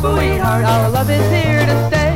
[0.00, 2.07] sweetheart, our love is here to stay.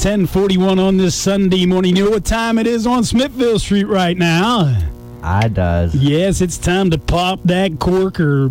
[0.00, 1.94] It's 1041 on this Sunday morning.
[1.94, 4.74] You know what time it is on Smithville Street right now?
[5.22, 5.94] I does.
[5.94, 8.50] Yes, it's time to pop that cork or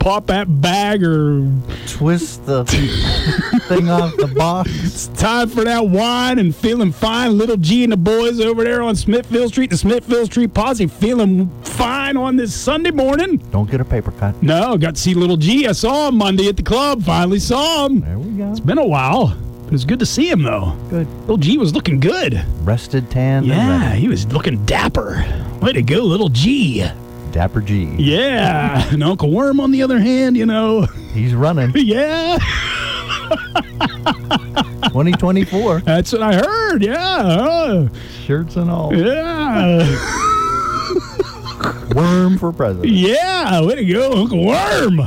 [0.00, 1.50] pop that bag or
[1.86, 4.70] Twist the thing off the box.
[4.84, 7.38] it's time for that wine and feeling fine.
[7.38, 11.48] Little G and the boys over there on Smithville Street, the Smithville Street Posse, feeling
[11.62, 13.38] fine on this Sunday morning.
[13.50, 14.42] Don't get a paper cut.
[14.42, 15.66] No, got to see Little G.
[15.66, 17.02] I saw him Monday at the club.
[17.02, 18.02] Finally saw him.
[18.02, 18.50] There we go.
[18.50, 19.34] It's been a while.
[19.70, 20.76] It was good to see him though.
[20.90, 21.06] Good.
[21.20, 22.44] Little G was looking good.
[22.62, 25.24] Rested, tan, Yeah, he was looking dapper.
[25.62, 26.84] Way to go, Little G.
[27.30, 27.84] Dapper G.
[27.96, 28.84] Yeah.
[28.92, 31.70] and Uncle Worm, on the other hand, you know, He's running.
[31.76, 32.38] yeah,
[34.90, 35.80] 2024.
[35.80, 36.82] that's what I heard.
[36.82, 36.98] Yeah.
[36.98, 37.88] uh,
[38.26, 38.92] Shirts and all.
[38.94, 39.86] yeah.
[41.94, 42.92] Worm for president.
[42.92, 43.60] Yeah.
[43.64, 45.00] Way to go, Uncle Worm.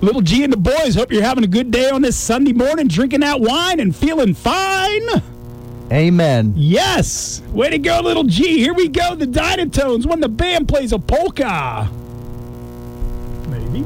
[0.00, 2.88] Little G and the boys, hope you're having a good day on this Sunday morning,
[2.88, 5.08] drinking that wine and feeling fine.
[5.92, 6.52] Amen.
[6.56, 7.42] Yes.
[7.52, 8.58] Way to go, Little G.
[8.58, 9.14] Here we go.
[9.14, 11.88] The Dynatones when the band plays a polka.
[13.48, 13.84] Maybe.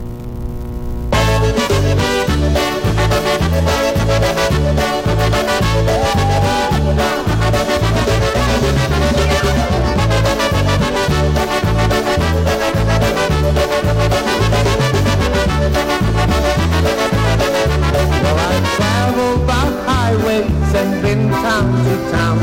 [18.53, 19.17] I've
[19.47, 22.39] the highways and been town to town,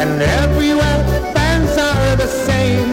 [0.00, 0.98] and everywhere
[1.34, 2.90] bands are the same.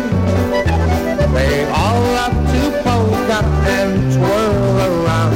[1.33, 3.39] They all love to polka
[3.77, 5.35] and twirl around.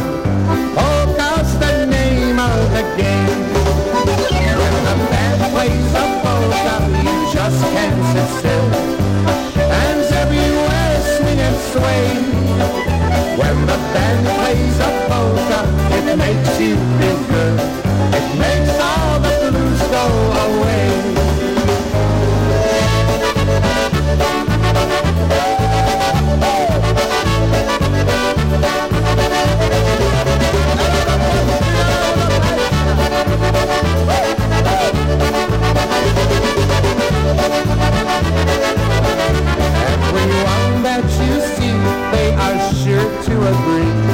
[0.78, 3.42] Polka's the name of the game.
[4.62, 6.76] When the band plays a polka,
[7.06, 8.68] you just can't sit still.
[9.76, 12.06] Hands everywhere swing and sway.
[13.42, 14.99] When the band plays a
[16.12, 17.60] it makes you feel good.
[18.18, 20.06] It makes all the blues go
[20.46, 20.90] away.
[39.94, 41.76] Everyone that you see,
[42.12, 44.09] they are sure to agree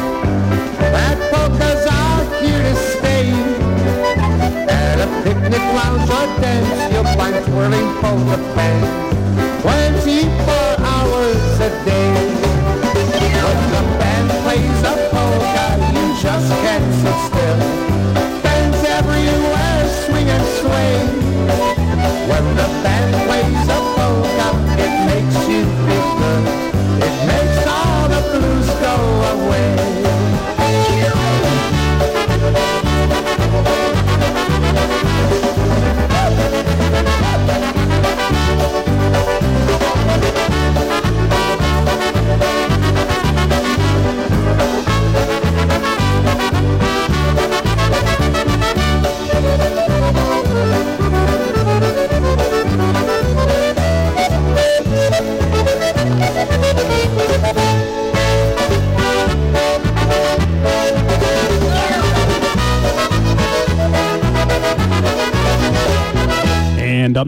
[5.66, 9.25] a picnic lounge or dance, you'll find twirling polka fans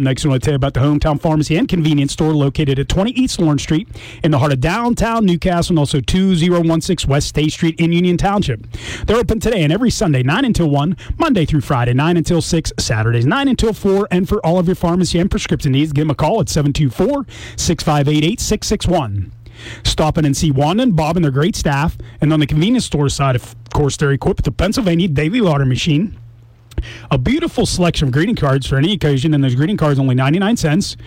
[0.08, 2.88] next, I want to tell you about the Hometown Pharmacy and Convenience Store located at
[2.88, 3.90] 20 East Lawrence Street
[4.24, 8.66] in the heart of downtown Newcastle and also 2016 West State Street in Union Township.
[9.06, 12.74] They're open today and every Sunday, 9 until 1, Monday through Friday, 9 until 6,
[12.80, 14.08] Saturdays, 9 until 4.
[14.10, 17.26] And for all of your pharmacy and prescription needs, give them a call at 724
[17.58, 19.32] 658 8661.
[19.84, 21.98] Stop in and see Wanda and Bob and their great staff.
[22.22, 25.66] And on the convenience store side, of course, they're equipped with the Pennsylvania Daily Lauder
[25.66, 26.18] Machine.
[27.12, 30.58] A beautiful selection of greeting cards for any occasion, and those greeting cards only 99
[30.58, 30.98] cents.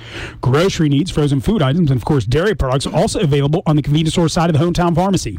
[0.40, 3.82] Grocery needs, frozen food items, and of course, dairy products are also available on the
[3.82, 5.38] convenience store side of the hometown pharmacy.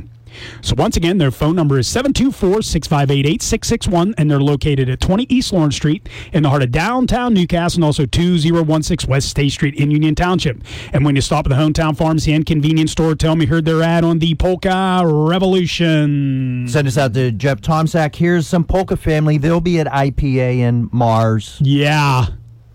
[0.62, 5.26] So, once again, their phone number is 724 658 8661, and they're located at 20
[5.30, 9.76] East Lawrence Street in the heart of downtown Newcastle and also 2016 West State Street
[9.76, 10.64] in Union Township.
[10.94, 13.66] And when you stop at the hometown pharmacy and convenience store, tell me you heard
[13.66, 16.66] their ad on the Polka Revolution.
[16.68, 18.16] Send us out to Jeff Tomsack.
[18.16, 19.38] Here's some Polka Family.
[19.38, 21.58] They'll be at IPA in Mars.
[21.62, 22.28] Yeah,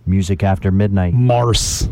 [0.06, 1.14] Music after midnight.
[1.14, 1.88] Mars.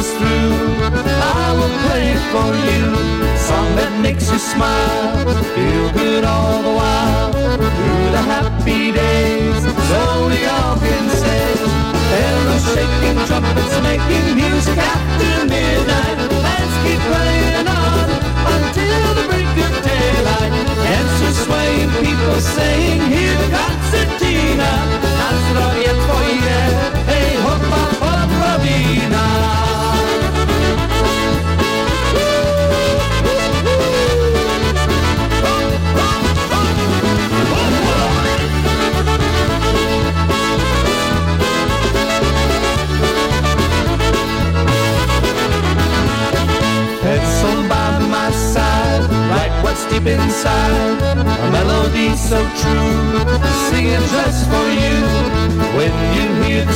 [0.00, 0.52] Is through.
[1.36, 3.10] I will play for you
[3.48, 5.16] Song that makes you smile.
[5.54, 7.32] Feel good all the while.
[7.32, 9.60] Through the happy days,
[9.90, 10.00] so
[10.30, 11.44] we all can say.
[12.10, 16.18] Bells shaking, trumpets making music after midnight.
[16.44, 17.02] Bands keep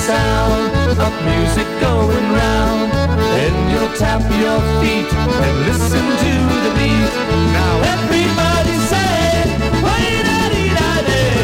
[0.06, 2.92] sound of music going round,
[3.36, 5.08] then you'll tap your feet
[5.44, 7.12] and listen to the beat.
[7.56, 9.16] Now everybody say,
[9.84, 11.40] "Why da dee da day."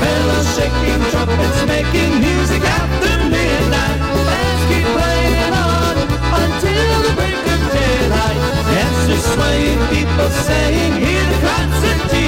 [0.00, 4.00] Fellas shaking trumpets, making music after midnight.
[4.28, 5.94] Bands keep playing on
[6.42, 8.40] until the break of daylight.
[8.74, 12.21] Dancers swaying, people saying, hear the concertina.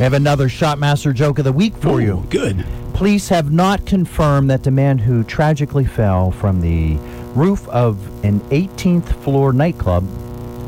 [0.00, 2.24] We have another Shotmaster joke of the week for you.
[2.30, 2.64] Good.
[2.94, 6.94] Police have not confirmed that the man who tragically fell from the
[7.34, 10.04] roof of an 18th floor nightclub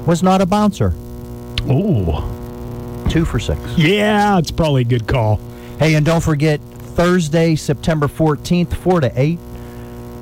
[0.06, 0.92] was not a bouncer.
[1.62, 3.06] Oh.
[3.08, 3.58] Two for six.
[3.78, 5.40] Yeah, it's probably a good call.
[5.78, 9.38] Hey, and don't forget Thursday, September 14th, 4 to 8.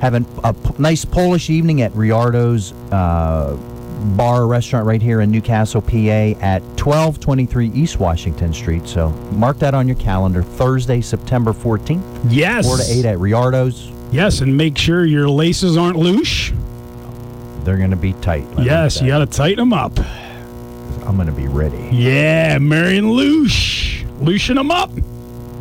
[0.01, 3.57] Having a p- nice Polish evening at Riardo's uh,
[4.17, 8.87] bar restaurant right here in Newcastle, PA at 1223 East Washington Street.
[8.89, 10.43] So mark that on your calendar.
[10.43, 12.67] Thursday, September 14th, Yes.
[12.67, 13.91] 4 to 8 at Riardo's.
[14.13, 16.51] Yes, and make sure your laces aren't loose.
[17.65, 18.47] They're going to be tight.
[18.59, 19.99] Yes, you got to tighten them up.
[21.07, 21.89] I'm going to be ready.
[21.93, 24.05] Yeah, Marion Loosh.
[24.21, 24.91] Loosen them up.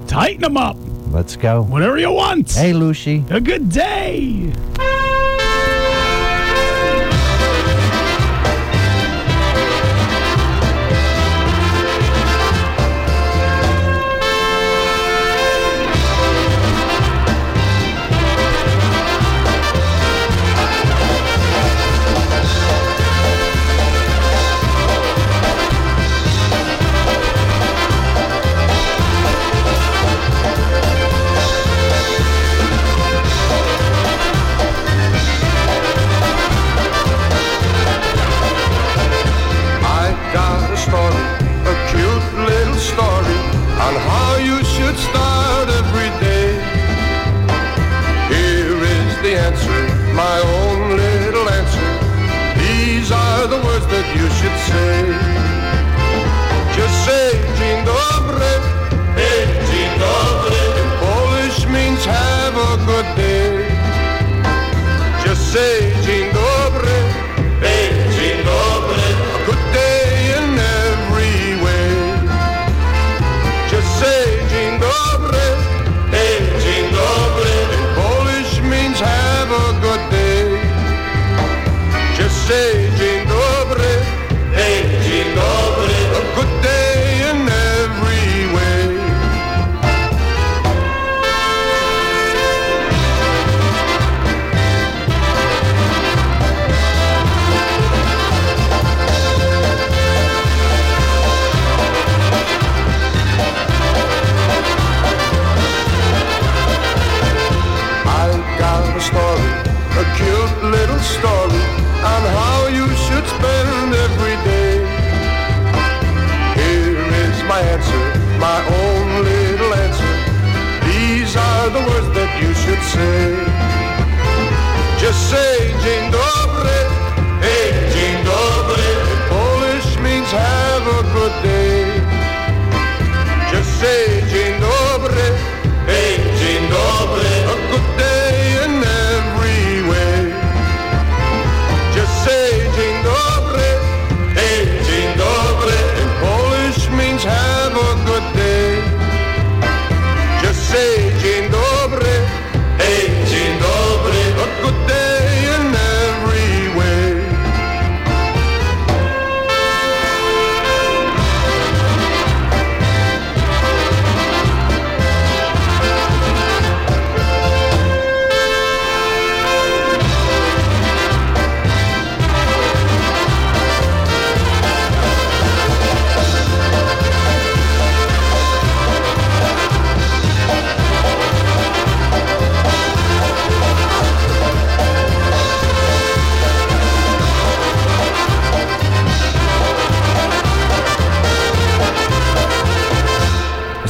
[0.07, 0.77] Tighten them up.
[1.11, 1.63] Let's go.
[1.63, 2.51] Whatever you want.
[2.51, 3.23] Hey, Lucy.
[3.29, 4.51] A good day.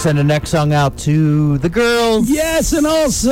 [0.09, 2.31] Send the next song out to the girls.
[2.31, 3.29] Yes, and also.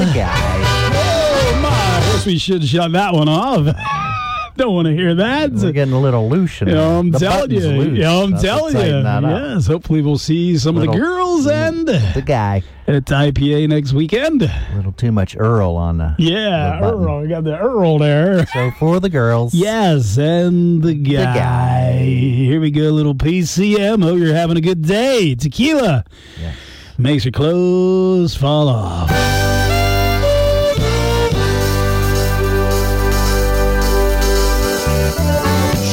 [0.00, 0.32] The guy.
[0.34, 1.68] Oh, my.
[1.68, 3.76] I guess we should shut that one off.
[4.56, 5.52] Don't want to hear that.
[5.52, 6.60] We're getting a little loose.
[6.60, 6.80] Yeah, there.
[6.98, 7.60] I'm The telling you.
[7.60, 7.98] loose.
[7.98, 8.80] Yeah, I'm That's telling you.
[8.82, 9.54] tighten that up.
[9.54, 12.62] Yes, hopefully we'll see some of the girls and The guy.
[12.86, 14.42] at IPA next weekend.
[14.42, 16.14] A little too much Earl on the.
[16.18, 16.86] Yeah, the.
[16.92, 17.20] Earl.
[17.22, 18.46] We got the Earl there.
[18.46, 19.54] So for the girls.
[19.54, 21.10] Yes, and the guy.
[21.18, 21.98] The guy.
[22.44, 24.02] Here we go, little PCM.
[24.02, 25.34] Hope you're having a good day.
[25.34, 26.04] Tequila
[26.40, 26.54] Yes.
[26.98, 29.10] makes your clothes fall off.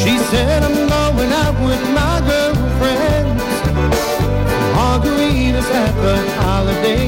[0.01, 3.43] She said I'm going out with my girlfriends.
[4.75, 7.03] Margaritas at the Holiday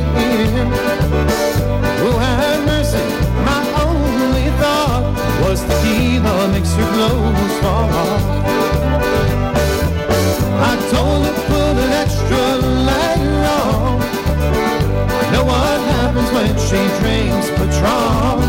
[10.70, 12.44] I told her put an extra
[12.90, 14.02] layer on.
[15.22, 18.42] I know what happens when she drinks Patron.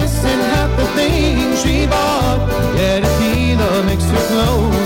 [0.00, 2.40] Missing half the things she bought.
[2.78, 4.79] Yeah, tequila makes her clothes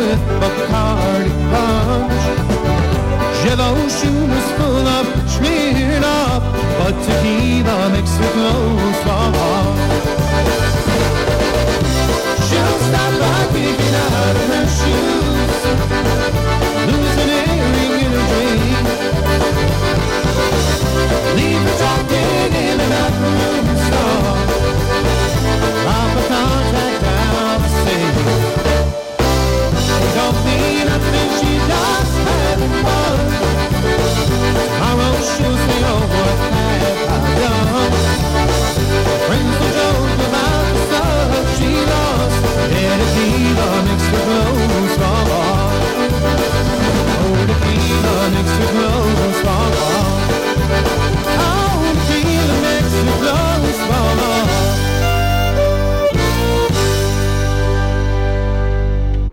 [0.00, 2.22] with Bacardi punch.
[3.42, 5.19] Jello shoes full of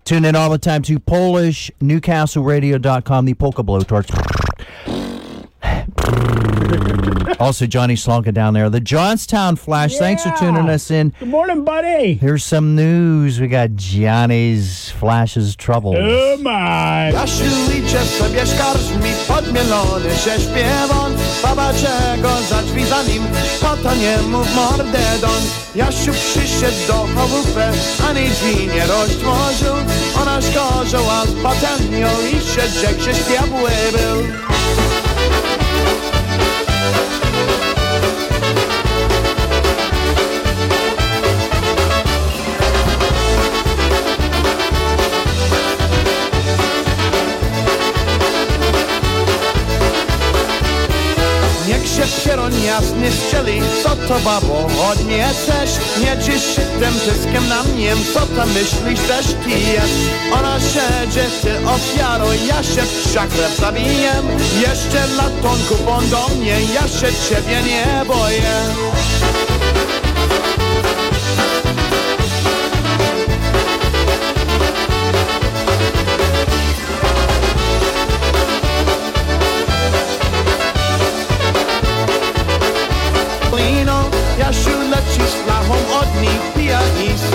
[0.08, 4.08] Tune in all the time to PolishNewcastleRadio.com, the polka blowtorch.
[7.40, 8.70] also, Johnny Slonka down there.
[8.70, 9.98] The Johnstown Flash.
[9.98, 11.14] Thanks for tuning us in.
[11.20, 12.16] Good morning, buddy.
[12.16, 13.40] Here's some news.
[13.40, 15.98] We got Johnny's Flash's troubles.
[16.00, 17.12] Oh, my.
[17.14, 17.46] Jasiu,
[17.78, 18.88] idzie sobie skarż
[19.28, 23.24] podmielony się śpiewon Baba czego za za nim,
[23.84, 25.00] to nie mów mordę
[25.76, 27.64] Jasiu przyszedł do chałupy,
[28.10, 29.76] ani drzwi nie roztworzył
[30.22, 34.47] Ona szkorzała z patelnią i się rzekł, że diabły był
[52.68, 55.69] jasny strzeli, co to babo, od mnie też
[56.03, 59.94] Nie dziś się tym tyskiem na mnie, co tam myślisz też jest?
[60.34, 64.11] Ona siedzie, ty ofiaro, ja się w szakrew zabiję.
[64.61, 69.57] Jeszcze latonku bądź do mnie, ja się ciebie nie boję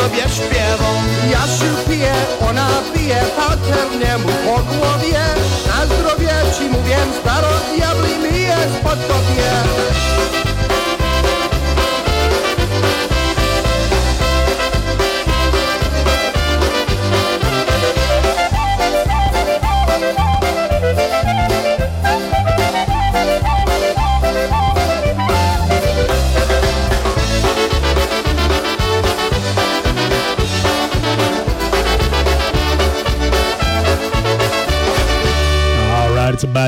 [0.03, 0.91] sobie śpiewą.
[1.31, 2.15] Jasiu pije,
[2.49, 5.25] ona pije, paternie mu po głowie.
[5.69, 9.53] Na zdrowie ci mówię, staro diabli myje spod tobie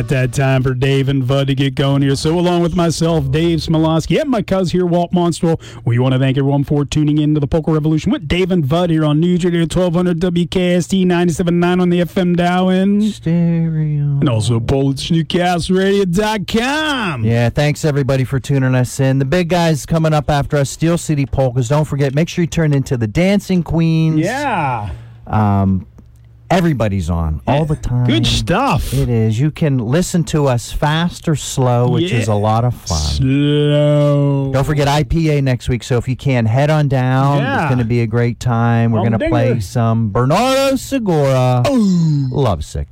[0.04, 2.14] about that time for Dave and Bud to get going here.
[2.16, 6.18] So, along with myself, Dave Smialowski, and my cuz here, Walt Monstwil, we want to
[6.18, 9.20] thank everyone for tuning in to the Polka Revolution with Dave and Bud here on
[9.20, 13.00] News Radio 1200 WKST 97.9 on the FM dial in.
[13.02, 14.18] Stereo.
[14.20, 17.24] And also PolishNewcastleRadio.com.
[17.24, 19.18] Yeah, thanks everybody for tuning us in.
[19.18, 21.68] The big guys coming up after us, Steel City Polkas.
[21.68, 24.18] Don't forget, make sure you turn into the Dancing Queens.
[24.20, 24.90] Yeah.
[25.26, 25.86] Um,
[26.54, 28.06] everybody's on all the time.
[28.06, 28.94] Good stuff.
[28.94, 29.38] It is.
[29.38, 32.98] You can listen to us fast or slow, which is a lot of fun.
[32.98, 34.52] Slow.
[34.52, 35.82] Don't forget IPA next week.
[35.82, 37.38] So if you can, head on down.
[37.38, 37.62] Yeah.
[37.62, 38.92] It's going to be a great time.
[38.92, 41.62] We're oh, going to play some Bernardo Segura.
[41.66, 42.28] Oh.
[42.30, 42.88] Lovesick.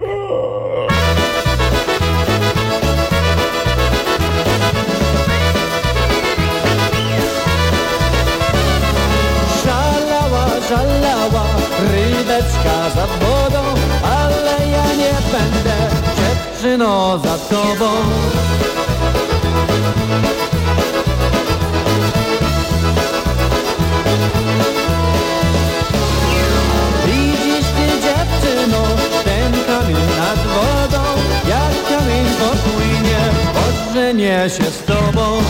[17.13, 17.87] Dziewczyno za tobą.
[27.07, 28.83] Widzisz ty dziewczyno,
[29.25, 31.03] ten kamień nad wodą,
[31.49, 33.21] jak kamień popłynie,
[33.69, 35.43] ożenię się z tobą.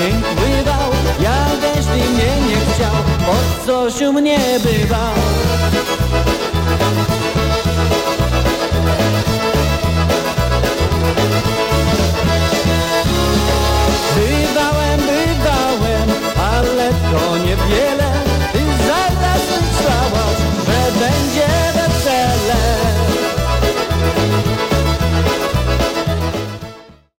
[0.00, 0.90] bywał
[1.20, 2.94] Ja też ty mnie nie chciał
[3.30, 5.14] Od coś u mnie bywał
[14.16, 16.10] Bywałem, bywałem
[16.52, 18.05] Ale to niewiele.